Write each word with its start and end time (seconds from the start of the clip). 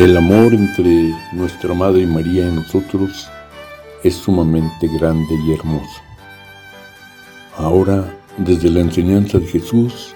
El 0.00 0.16
amor 0.16 0.54
entre 0.54 1.14
nuestra 1.30 1.74
Madre 1.74 2.06
María 2.06 2.48
y 2.48 2.50
nosotros 2.50 3.28
es 4.02 4.14
sumamente 4.14 4.88
grande 4.98 5.34
y 5.46 5.52
hermoso. 5.52 6.00
Ahora, 7.58 8.10
desde 8.38 8.70
la 8.70 8.80
enseñanza 8.80 9.38
de 9.38 9.44
Jesús, 9.44 10.14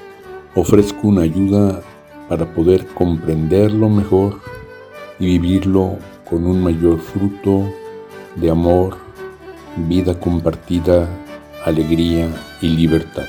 ofrezco 0.54 1.08
una 1.08 1.20
ayuda 1.20 1.82
para 2.30 2.50
poder 2.54 2.86
comprenderlo 2.94 3.90
mejor 3.90 4.40
y 5.18 5.26
vivirlo 5.39 5.98
con 6.30 6.46
un 6.46 6.62
mayor 6.62 6.98
fruto 6.98 7.71
de 8.36 8.50
amor, 8.50 8.96
vida 9.76 10.18
compartida, 10.18 11.07
alegría 11.66 12.30
y 12.62 12.68
libertad. 12.68 13.26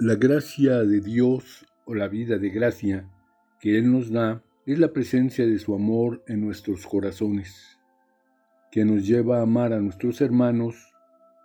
La 0.00 0.14
gracia 0.14 0.84
de 0.84 1.00
Dios 1.00 1.66
o 1.84 1.92
la 1.92 2.06
vida 2.06 2.38
de 2.38 2.50
gracia 2.50 3.10
que 3.58 3.76
Él 3.76 3.90
nos 3.90 4.12
da 4.12 4.44
es 4.64 4.78
la 4.78 4.92
presencia 4.92 5.44
de 5.44 5.58
su 5.58 5.74
amor 5.74 6.22
en 6.28 6.40
nuestros 6.40 6.86
corazones, 6.86 7.80
que 8.70 8.84
nos 8.84 9.04
lleva 9.04 9.40
a 9.40 9.42
amar 9.42 9.72
a 9.72 9.80
nuestros 9.80 10.20
hermanos 10.20 10.76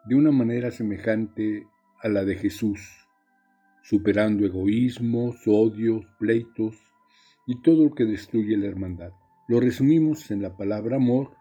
de 0.05 0.13
una 0.13 0.29
manera 0.29 0.69
semejante 0.69 1.65
a 2.03 2.09
la 2.09 2.23
de 2.25 2.35
Jesús, 2.35 2.79
superando 3.81 4.45
egoísmos, 4.45 5.35
odios, 5.47 6.05
pleitos 6.19 6.75
y 7.47 7.59
todo 7.63 7.85
lo 7.85 7.95
que 7.95 8.05
destruye 8.05 8.55
la 8.55 8.67
hermandad. 8.67 9.13
Lo 9.47 9.61
resumimos 9.61 10.29
en 10.29 10.43
la 10.43 10.55
palabra 10.55 10.97
amor, 10.97 11.31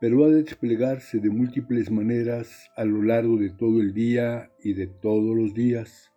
pero 0.00 0.24
ha 0.24 0.28
de 0.28 0.42
desplegarse 0.42 1.18
de 1.18 1.28
múltiples 1.28 1.90
maneras 1.90 2.70
a 2.78 2.86
lo 2.86 3.02
largo 3.02 3.36
de 3.36 3.50
todo 3.50 3.82
el 3.82 3.92
día 3.92 4.50
y 4.62 4.72
de 4.72 4.86
todos 4.86 5.36
los 5.36 5.52
días 5.52 6.12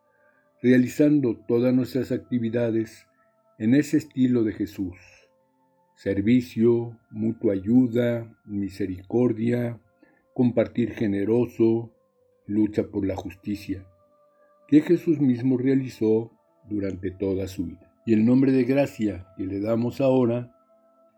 realizando 0.62 1.38
todas 1.48 1.74
nuestras 1.74 2.12
actividades 2.12 3.08
en 3.60 3.76
ese 3.76 3.98
estilo 3.98 4.44
de 4.44 4.54
Jesús. 4.54 4.96
Servicio, 5.96 6.98
mutua 7.10 7.54
ayuda, 7.54 8.36
misericordia, 8.46 9.80
compartir 10.34 10.92
generoso, 10.92 11.92
lucha 12.46 12.88
por 12.88 13.06
la 13.06 13.16
justicia, 13.16 13.86
que 14.68 14.82
Jesús 14.82 15.20
mismo 15.20 15.58
realizó 15.58 16.32
durante 16.70 17.12
toda 17.12 17.48
su 17.48 17.66
vida. 17.66 17.94
Y 18.06 18.14
el 18.14 18.26
nombre 18.26 18.52
de 18.52 18.64
gracia 18.64 19.28
que 19.36 19.46
le 19.46 19.60
damos 19.60 20.02
ahora 20.02 20.56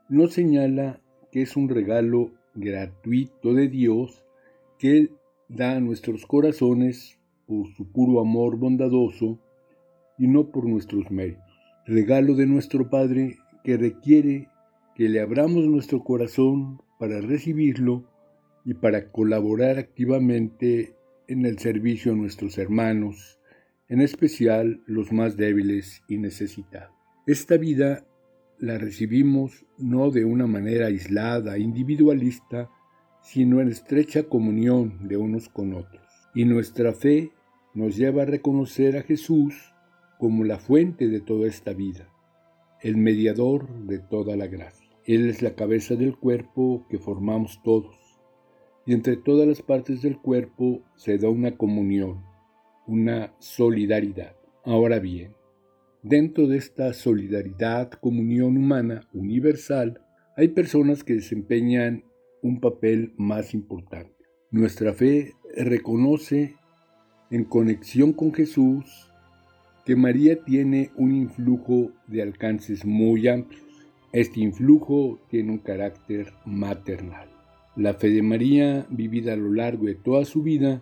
nos 0.07 0.33
señala 0.33 1.01
que 1.31 1.41
es 1.41 1.55
un 1.55 1.69
regalo 1.69 2.31
gratuito 2.55 3.53
de 3.53 3.67
Dios 3.67 4.23
que 4.79 5.09
da 5.47 5.73
a 5.75 5.79
nuestros 5.79 6.25
corazones 6.25 7.18
por 7.49 7.73
su 7.75 7.91
puro 7.91 8.21
amor 8.21 8.57
bondadoso 8.57 9.39
y 10.19 10.27
no 10.27 10.51
por 10.51 10.67
nuestros 10.67 11.09
méritos. 11.09 11.43
Regalo 11.87 12.35
de 12.35 12.45
nuestro 12.45 12.91
Padre 12.91 13.37
que 13.63 13.75
requiere 13.75 14.49
que 14.93 15.09
le 15.09 15.19
abramos 15.19 15.65
nuestro 15.65 16.03
corazón 16.03 16.79
para 16.99 17.21
recibirlo 17.21 18.03
y 18.65 18.75
para 18.75 19.11
colaborar 19.11 19.79
activamente 19.79 20.93
en 21.27 21.47
el 21.47 21.57
servicio 21.57 22.11
a 22.11 22.15
nuestros 22.15 22.59
hermanos, 22.59 23.39
en 23.87 24.01
especial 24.01 24.83
los 24.85 25.11
más 25.11 25.35
débiles 25.35 26.03
y 26.07 26.17
necesitados. 26.17 26.93
Esta 27.25 27.57
vida 27.57 28.05
la 28.59 28.77
recibimos 28.77 29.65
no 29.79 30.11
de 30.11 30.23
una 30.23 30.45
manera 30.45 30.87
aislada, 30.87 31.57
individualista, 31.57 32.69
sino 33.23 33.59
en 33.59 33.69
estrecha 33.69 34.23
comunión 34.23 35.07
de 35.07 35.17
unos 35.17 35.49
con 35.49 35.73
otros. 35.73 36.03
Y 36.35 36.45
nuestra 36.45 36.93
fe 36.93 37.31
nos 37.73 37.95
lleva 37.95 38.23
a 38.23 38.25
reconocer 38.25 38.97
a 38.97 39.03
Jesús 39.03 39.73
como 40.17 40.43
la 40.43 40.59
fuente 40.59 41.07
de 41.07 41.21
toda 41.21 41.47
esta 41.47 41.73
vida, 41.73 42.09
el 42.81 42.97
mediador 42.97 43.69
de 43.85 43.99
toda 43.99 44.35
la 44.35 44.47
gracia. 44.47 44.89
Él 45.05 45.29
es 45.29 45.41
la 45.41 45.55
cabeza 45.55 45.95
del 45.95 46.17
cuerpo 46.17 46.85
que 46.89 46.99
formamos 46.99 47.61
todos, 47.63 47.95
y 48.85 48.93
entre 48.93 49.17
todas 49.17 49.47
las 49.47 49.61
partes 49.61 50.01
del 50.01 50.17
cuerpo 50.17 50.81
se 50.95 51.17
da 51.17 51.29
una 51.29 51.57
comunión, 51.57 52.23
una 52.87 53.33
solidaridad. 53.39 54.35
Ahora 54.63 54.99
bien, 54.99 55.33
dentro 56.03 56.47
de 56.47 56.57
esta 56.57 56.93
solidaridad, 56.93 57.91
comunión 57.91 58.57
humana 58.57 59.07
universal, 59.13 60.01
hay 60.35 60.49
personas 60.49 61.03
que 61.03 61.15
desempeñan 61.15 62.03
un 62.41 62.59
papel 62.59 63.13
más 63.17 63.53
importante. 63.53 64.13
Nuestra 64.51 64.93
fe 64.93 65.33
reconoce 65.55 66.55
en 67.31 67.43
conexión 67.43 68.13
con 68.13 68.33
Jesús 68.33 69.09
que 69.85 69.95
María 69.95 70.43
tiene 70.43 70.91
un 70.95 71.15
influjo 71.15 71.91
de 72.07 72.21
alcances 72.21 72.85
muy 72.85 73.27
amplios. 73.27 73.63
Este 74.11 74.39
influjo 74.39 75.19
tiene 75.29 75.51
un 75.51 75.57
carácter 75.59 76.33
maternal. 76.45 77.27
La 77.75 77.93
fe 77.93 78.09
de 78.09 78.21
María, 78.21 78.85
vivida 78.89 79.33
a 79.33 79.37
lo 79.37 79.51
largo 79.51 79.85
de 79.85 79.95
toda 79.95 80.25
su 80.25 80.43
vida, 80.43 80.81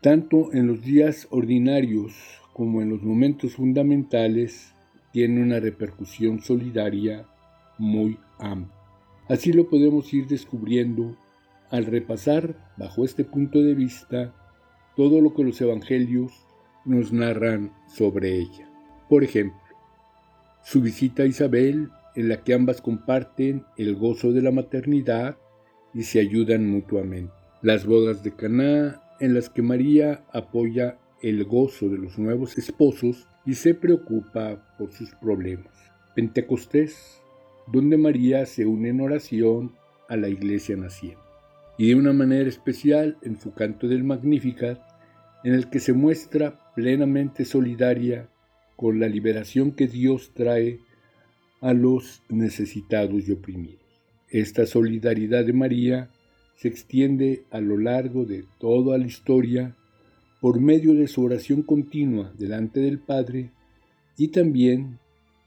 tanto 0.00 0.52
en 0.52 0.66
los 0.66 0.82
días 0.82 1.28
ordinarios 1.30 2.14
como 2.52 2.82
en 2.82 2.88
los 2.88 3.02
momentos 3.02 3.54
fundamentales, 3.54 4.72
tiene 5.12 5.42
una 5.42 5.60
repercusión 5.60 6.40
solidaria 6.40 7.26
muy 7.78 8.18
amplia. 8.38 8.74
Así 9.28 9.52
lo 9.52 9.68
podemos 9.68 10.12
ir 10.12 10.26
descubriendo 10.26 11.16
al 11.70 11.86
repasar, 11.86 12.56
bajo 12.76 13.04
este 13.04 13.24
punto 13.24 13.62
de 13.62 13.74
vista, 13.74 14.34
todo 14.96 15.20
lo 15.20 15.34
que 15.34 15.44
los 15.44 15.60
evangelios 15.60 16.32
nos 16.84 17.12
narran 17.12 17.72
sobre 17.86 18.36
ella. 18.36 18.68
Por 19.08 19.24
ejemplo, 19.24 19.58
su 20.62 20.80
visita 20.80 21.22
a 21.22 21.26
Isabel, 21.26 21.90
en 22.14 22.28
la 22.28 22.42
que 22.42 22.54
ambas 22.54 22.80
comparten 22.80 23.64
el 23.76 23.96
gozo 23.96 24.32
de 24.32 24.42
la 24.42 24.50
maternidad 24.50 25.36
y 25.94 26.02
se 26.02 26.20
ayudan 26.20 26.68
mutuamente. 26.68 27.32
Las 27.62 27.86
bodas 27.86 28.22
de 28.22 28.34
Caná, 28.34 29.02
en 29.20 29.34
las 29.34 29.48
que 29.48 29.62
María 29.62 30.24
apoya 30.32 30.98
el 31.22 31.44
gozo 31.44 31.88
de 31.88 31.98
los 31.98 32.18
nuevos 32.18 32.58
esposos 32.58 33.28
y 33.46 33.54
se 33.54 33.74
preocupa 33.74 34.74
por 34.78 34.92
sus 34.92 35.14
problemas. 35.16 35.72
Pentecostés, 36.14 37.20
donde 37.66 37.96
María 37.96 38.46
se 38.46 38.66
une 38.66 38.88
en 38.88 39.00
oración 39.00 39.72
a 40.08 40.16
la 40.16 40.28
iglesia 40.28 40.76
naciente. 40.76 41.29
Y 41.80 41.86
de 41.86 41.94
una 41.94 42.12
manera 42.12 42.46
especial 42.46 43.16
en 43.22 43.40
su 43.40 43.54
canto 43.54 43.88
del 43.88 44.04
Magnificat, 44.04 44.78
en 45.44 45.54
el 45.54 45.70
que 45.70 45.80
se 45.80 45.94
muestra 45.94 46.60
plenamente 46.74 47.46
solidaria 47.46 48.28
con 48.76 49.00
la 49.00 49.08
liberación 49.08 49.72
que 49.72 49.86
Dios 49.86 50.32
trae 50.34 50.80
a 51.62 51.72
los 51.72 52.20
necesitados 52.28 53.26
y 53.26 53.32
oprimidos. 53.32 53.80
Esta 54.28 54.66
solidaridad 54.66 55.46
de 55.46 55.54
María 55.54 56.10
se 56.54 56.68
extiende 56.68 57.44
a 57.50 57.62
lo 57.62 57.78
largo 57.78 58.26
de 58.26 58.44
toda 58.58 58.98
la 58.98 59.06
historia 59.06 59.74
por 60.42 60.60
medio 60.60 60.92
de 60.92 61.08
su 61.08 61.24
oración 61.24 61.62
continua 61.62 62.30
delante 62.36 62.80
del 62.80 62.98
Padre 62.98 63.52
y 64.18 64.28
también 64.28 64.98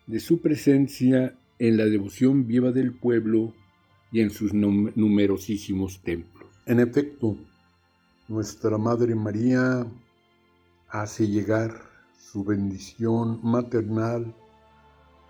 de 0.08 0.20
su 0.20 0.42
presencia 0.42 1.38
en 1.60 1.78
la 1.78 1.86
devoción 1.86 2.48
viva 2.48 2.72
del 2.72 2.92
pueblo 2.92 3.54
y 4.14 4.22
en 4.22 4.30
sus 4.30 4.54
numerosísimos 4.54 6.00
templos. 6.04 6.48
En 6.68 6.80
efecto, 6.80 7.36
nuestra 8.30 8.78
Madre 8.78 9.16
María 9.16 9.86
hace 10.88 11.28
llegar 11.28 11.74
su 12.18 12.44
bendición 12.44 13.40
maternal 13.44 14.34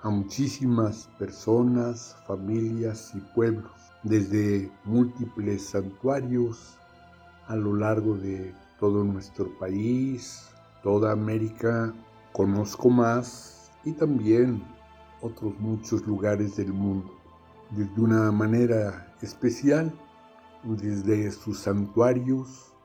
a 0.02 0.10
muchísimas 0.10 1.10
personas, 1.18 2.18
familias 2.28 3.14
y 3.16 3.22
pueblos, 3.34 3.72
desde 4.04 4.70
múltiples 4.84 5.64
santuarios 5.64 6.78
a 7.48 7.56
lo 7.56 7.74
largo 7.78 8.18
de 8.18 8.54
todo 8.82 9.06
nuestro 9.06 9.58
país, 9.60 10.50
toda 10.84 11.14
América, 11.14 11.94
conozco 12.34 12.90
más 12.90 13.72
y 13.86 13.94
también 13.94 14.62
otros 15.22 15.58
muchos 15.58 16.06
lugares 16.06 16.58
del 16.58 16.74
mundo. 16.74 17.23
De 17.76 17.90
una 18.00 18.32
manera 18.32 19.16
especial, 19.24 19.92
desde 20.64 21.32
sus 21.32 21.58
santuarios, 21.60 22.76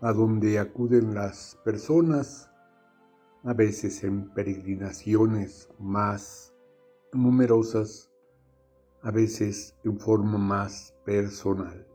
a 0.00 0.12
donde 0.12 0.58
acuden 0.58 1.14
las 1.14 1.56
personas, 1.64 2.50
a 3.44 3.52
veces 3.52 4.02
en 4.02 4.28
peregrinaciones 4.34 5.68
más 5.78 6.52
numerosas, 7.12 8.10
a 9.02 9.12
veces 9.12 9.76
en 9.84 10.00
forma 10.00 10.38
más 10.38 10.92
personal. 11.04 11.86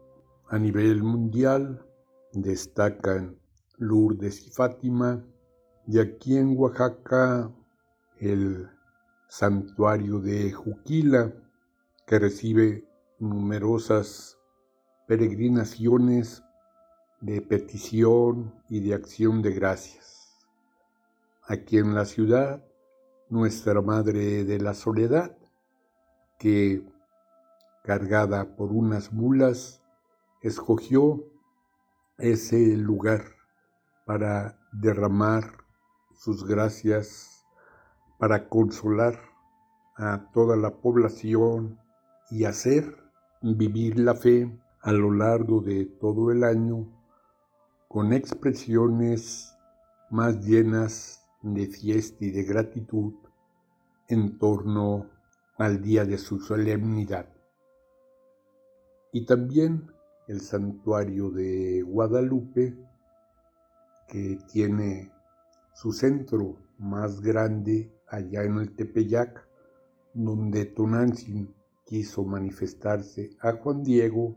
A 0.48 0.58
nivel 0.58 1.04
mundial 1.04 1.86
destacan 2.32 3.38
Lourdes 3.78 4.48
y 4.48 4.52
Fátima, 4.52 5.26
Y 5.86 6.00
aquí 6.00 6.38
en 6.38 6.56
Oaxaca, 6.56 7.52
el 8.20 8.70
santuario 9.28 10.20
de 10.20 10.52
Juquila, 10.52 11.34
que 12.10 12.18
recibe 12.18 12.90
numerosas 13.20 14.40
peregrinaciones 15.08 16.44
de 17.22 17.40
petición 17.40 18.52
y 18.68 18.80
de 18.80 18.96
acción 18.96 19.44
de 19.44 19.52
gracias. 19.54 20.36
Aquí 21.44 21.78
en 21.78 21.94
la 21.94 22.06
ciudad, 22.06 22.66
Nuestra 23.30 23.80
Madre 23.84 24.44
de 24.44 24.58
la 24.58 24.74
Soledad, 24.74 25.38
que, 26.40 26.84
cargada 27.84 28.56
por 28.56 28.72
unas 28.72 29.14
mulas, 29.14 29.84
escogió 30.42 31.24
ese 32.18 32.76
lugar 32.76 33.24
para 34.08 34.58
derramar 34.72 35.64
sus 36.16 36.44
gracias, 36.44 37.46
para 38.18 38.50
consolar 38.50 39.20
a 39.96 40.32
toda 40.34 40.56
la 40.56 40.72
población 40.72 41.78
y 42.32 42.46
hacer 42.46 42.96
vivir 43.42 44.00
la 44.00 44.16
fe 44.16 44.52
a 44.82 44.92
lo 44.92 45.12
largo 45.12 45.62
de 45.62 45.86
todo 45.86 46.32
el 46.32 46.44
año 46.44 46.88
con 47.88 48.14
expresiones 48.14 49.56
más 50.10 50.46
llenas 50.46 51.26
de 51.42 51.68
fiesta 51.68 52.26
y 52.26 52.32
de 52.32 52.44
gratitud 52.44 53.14
en 54.08 54.38
torno 54.38 55.10
al 55.58 55.82
día 55.82 56.06
de 56.06 56.18
su 56.18 56.40
solemnidad. 56.40 57.28
Y 59.12 59.26
también 59.26 59.92
el 60.28 60.42
santuario 60.42 61.32
de 61.32 61.82
Guadalupe, 61.82 62.78
que 64.08 64.38
tiene 64.52 65.12
su 65.74 65.92
centro 65.92 66.58
más 66.78 67.22
grande 67.22 67.92
allá 68.08 68.44
en 68.44 68.58
el 68.58 68.76
Tepeyac, 68.76 69.48
donde 70.14 70.66
Tonantzin 70.66 71.54
quiso 71.90 72.24
manifestarse 72.24 73.32
a 73.42 73.54
Juan 73.54 73.82
Diego 73.82 74.36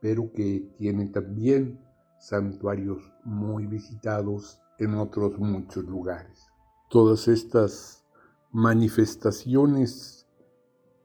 pero 0.00 0.30
que 0.32 0.72
tiene 0.78 1.08
también 1.08 1.80
santuarios 2.20 3.02
muy 3.24 3.66
visitados 3.66 4.60
en 4.78 4.94
otros 4.94 5.36
muchos 5.40 5.84
lugares. 5.84 6.46
Todas 6.88 7.26
estas 7.26 8.04
manifestaciones 8.52 10.28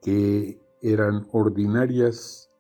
que 0.04 0.62
eran 0.84 1.28
ordinarias 1.32 2.52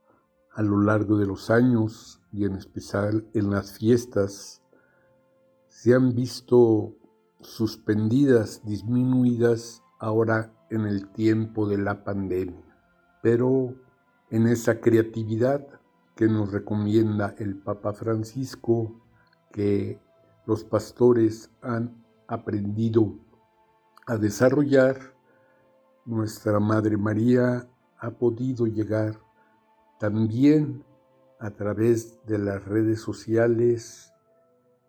a 0.55 0.63
lo 0.63 0.81
largo 0.81 1.17
de 1.17 1.27
los 1.27 1.51
años 1.51 2.19
y 2.31 2.45
en 2.45 2.55
especial 2.55 3.27
en 3.35 3.51
las 3.51 3.77
fiestas, 3.77 4.63
se 5.67 5.93
han 5.93 6.15
visto 6.15 6.95
suspendidas, 7.41 8.65
disminuidas 8.65 9.83
ahora 9.99 10.51
en 10.71 10.87
el 10.87 11.11
tiempo 11.11 11.67
de 11.67 11.77
la 11.77 12.03
pandemia. 12.03 12.70
Pero 13.21 13.73
en 14.29 14.47
esa 14.47 14.79
creatividad 14.79 15.67
que 16.15 16.27
nos 16.27 16.51
recomienda 16.51 17.35
el 17.37 17.55
Papa 17.55 17.93
Francisco, 17.93 18.99
que 19.51 19.99
los 20.45 20.63
pastores 20.63 21.51
han 21.61 22.03
aprendido 22.27 23.15
a 24.07 24.17
desarrollar, 24.17 24.97
nuestra 26.05 26.59
Madre 26.59 26.97
María 26.97 27.67
ha 27.99 28.11
podido 28.11 28.65
llegar 28.65 29.19
también 29.99 30.83
a 31.39 31.51
través 31.51 32.23
de 32.25 32.39
las 32.39 32.65
redes 32.65 33.01
sociales 33.01 34.11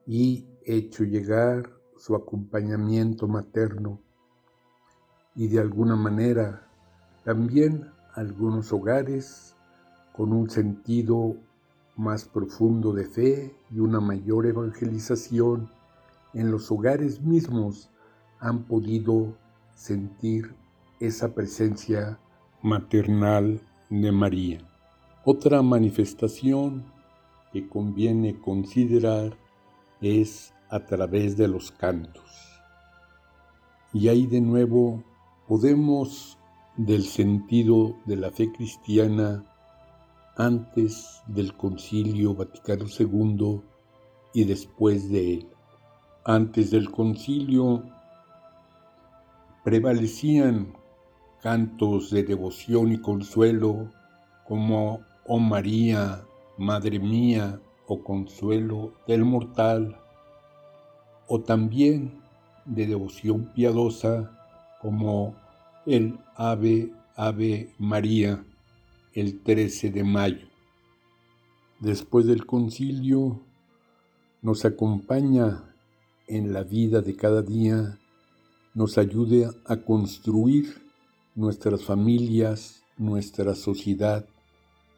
y 0.07 0.47
hecho 0.65 1.05
llegar 1.05 1.71
su 1.97 2.15
acompañamiento 2.15 3.29
materno. 3.29 4.01
Y 5.35 5.49
de 5.49 5.61
alguna 5.61 5.97
manera 5.97 6.69
también 7.25 7.91
algunos 8.15 8.73
hogares 8.73 9.57
con 10.13 10.33
un 10.33 10.51
sentido 10.51 11.37
más 11.97 12.25
profundo 12.25 12.93
de 12.93 13.05
fe 13.05 13.55
y 13.71 13.81
una 13.81 14.01
mayor 14.01 14.47
evangelización 14.47 15.71
en 16.35 16.51
los 16.51 16.71
hogares 16.71 17.21
mismos 17.21 17.91
han 18.41 18.65
podido 18.65 19.35
sentir 19.75 20.55
esa 21.01 21.35
presencia 21.35 22.19
maternal 22.63 23.61
de 23.91 24.13
María. 24.13 24.59
Otra 25.25 25.63
manifestación 25.63 26.85
que 27.53 27.69
conviene 27.69 28.41
considerar 28.41 29.37
es 30.01 30.53
a 30.69 30.81
través 30.81 31.37
de 31.37 31.49
los 31.49 31.71
cantos. 31.71 32.61
Y 33.93 34.09
ahí 34.09 34.27
de 34.27 34.41
nuevo 34.41 35.05
podemos 35.47 36.39
del 36.77 37.05
sentido 37.05 37.97
de 38.07 38.17
la 38.17 38.31
fe 38.31 38.51
cristiana 38.53 39.45
antes 40.37 41.23
del 41.27 41.55
Concilio 41.57 42.35
Vaticano 42.35 42.87
II 42.99 43.61
y 44.33 44.45
después 44.45 45.11
de 45.11 45.35
él. 45.35 45.49
Antes 46.25 46.71
del 46.71 46.91
concilio 46.91 47.83
prevalecían 49.65 50.73
cantos 51.43 52.11
de 52.11 52.23
devoción 52.23 52.93
y 52.93 52.99
consuelo 52.99 53.91
como 54.47 55.01
Oh 55.27 55.39
María, 55.39 56.25
Madre 56.59 56.99
mía, 56.99 57.61
o 57.87 58.03
Consuelo 58.03 58.93
del 59.07 59.25
Mortal, 59.25 59.97
o 61.27 61.41
también 61.41 62.23
de 62.65 62.87
devoción 62.87 63.53
piadosa 63.55 64.31
como 64.81 65.35
el 65.87 66.19
Ave, 66.37 66.93
Ave 67.17 67.75
María 67.79 68.45
el 69.15 69.43
13 69.43 69.91
de 69.91 70.05
mayo. 70.05 70.47
Después 71.81 72.27
del 72.27 72.47
concilio 72.47 73.41
nos 74.41 74.65
acompaña 74.65 75.75
en 76.29 76.53
la 76.53 76.63
vida 76.63 77.01
de 77.01 77.17
cada 77.17 77.43
día, 77.43 77.99
nos 78.75 78.97
ayude 78.97 79.51
a 79.67 79.77
construir 79.77 80.83
nuestras 81.35 81.85
familias, 81.85 82.83
nuestra 82.97 83.55
sociedad 83.55 84.27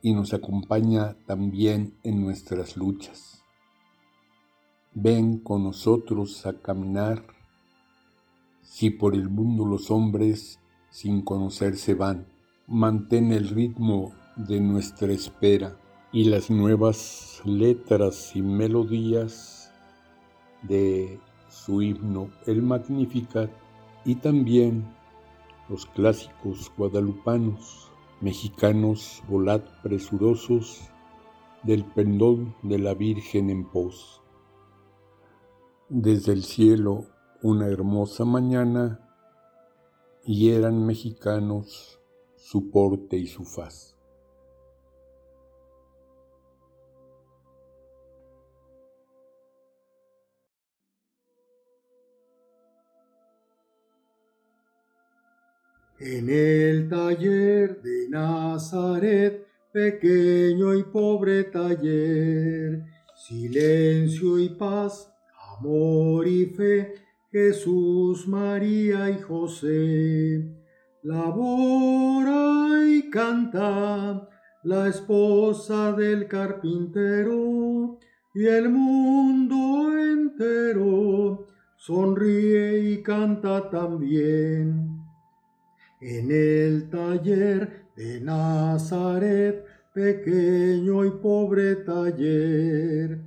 y 0.03 0.13
nos 0.13 0.35
acompaña 0.35 1.17
también 1.27 1.95
en 2.03 2.23
nuestras 2.23 2.77
luchas. 2.77 3.43
Ven 4.93 5.39
con 5.39 5.65
nosotros 5.65 6.45
a 6.47 6.53
caminar, 6.61 7.25
si 8.63 8.91
por 8.91 9.15
el 9.15 9.29
mundo 9.29 9.65
los 9.65 9.91
hombres 9.91 10.59
sin 10.95 11.23
conocerse 11.23 11.95
van 11.95 12.19
mantén 12.69 13.33
el 13.33 13.49
ritmo 13.49 14.15
de 14.37 14.61
nuestra 14.61 15.11
espera 15.13 15.77
y 16.13 16.27
las 16.27 16.51
nuevas 16.51 17.43
letras 17.45 18.37
y 18.37 18.43
melodías 18.43 19.73
de 20.63 21.19
su 21.49 21.83
himno 21.83 22.31
El 22.47 22.63
Magnificat 22.63 23.51
y 24.05 24.15
también 24.15 24.85
los 25.69 25.85
clásicos 25.85 26.71
guadalupanos, 26.77 27.91
mexicanos 28.21 29.21
volad 29.29 29.63
presurosos 29.83 30.81
del 31.65 31.85
pendón 31.85 32.55
de 32.63 32.79
la 32.79 32.95
Virgen 32.95 33.51
en 33.51 33.65
pos. 33.65 34.23
Desde 35.89 36.33
el 36.33 36.45
cielo 36.45 37.07
una 37.43 37.67
hermosa 37.67 38.25
mañana 38.25 39.04
y 40.27 40.51
eran 40.51 40.87
mexicanos 40.87 42.01
su 42.37 42.71
porte 42.71 43.17
y 43.17 43.27
su 43.27 43.45
faz. 43.45 43.95
En 56.01 56.29
el 56.29 56.89
taller 56.89 57.81
de 57.81 58.09
Nazaret, 58.11 59.47
pequeño 59.73 60.75
y 60.75 60.83
pobre 60.85 61.45
taller, 61.45 62.85
silencio 63.15 64.39
y 64.39 64.51
paz, 64.51 65.11
amor 65.59 66.29
y 66.29 66.47
fe, 66.47 66.95
Jesús, 67.35 68.29
María 68.29 69.11
y 69.11 69.21
José 69.21 70.49
Labora 71.03 72.87
y 72.87 73.11
canta 73.11 74.29
la 74.63 74.87
esposa 74.87 75.91
del 75.95 76.29
carpintero 76.29 77.99
y 78.37 78.47
el 78.47 78.69
mundo 78.69 79.99
entero 79.99 81.49
sonríe 81.77 82.93
y 82.93 83.03
canta 83.03 83.69
también. 83.69 85.03
En 86.01 86.31
el 86.31 86.89
taller 86.89 87.89
de 87.97 88.21
Nazaret, 88.21 89.67
pequeño 89.93 91.05
y 91.05 91.11
pobre 91.11 91.75
taller, 91.75 93.23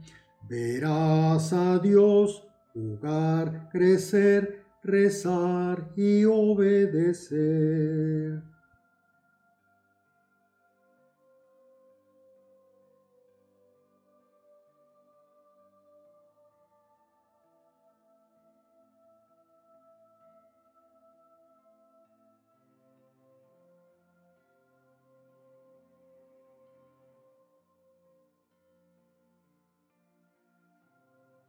verás 0.48 1.52
a 1.52 1.78
Dios 1.80 2.47
jugar, 2.78 3.70
crecer, 3.72 4.64
rezar 4.84 5.90
y 5.96 6.26
obedecer. 6.26 7.38